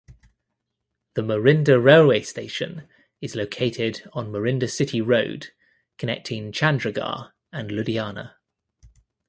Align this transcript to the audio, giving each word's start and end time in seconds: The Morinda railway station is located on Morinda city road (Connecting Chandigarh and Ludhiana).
The 1.13 1.21
Morinda 1.21 1.77
railway 1.79 2.23
station 2.23 2.87
is 3.21 3.35
located 3.35 4.01
on 4.13 4.31
Morinda 4.31 4.67
city 4.67 4.99
road 4.99 5.51
(Connecting 5.99 6.51
Chandigarh 6.53 7.33
and 7.53 7.69
Ludhiana). 7.69 8.33